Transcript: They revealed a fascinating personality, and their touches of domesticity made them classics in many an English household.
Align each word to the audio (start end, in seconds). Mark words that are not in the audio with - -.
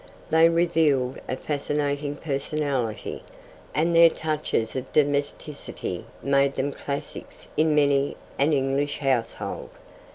They 0.31 0.49
revealed 0.49 1.19
a 1.29 1.35
fascinating 1.37 2.15
personality, 2.15 3.21
and 3.75 3.95
their 3.95 4.09
touches 4.09 4.75
of 4.75 4.91
domesticity 4.93 6.05
made 6.23 6.55
them 6.55 6.71
classics 6.71 7.47
in 7.55 7.75
many 7.75 8.17
an 8.39 8.51
English 8.51 8.97
household. 8.97 9.69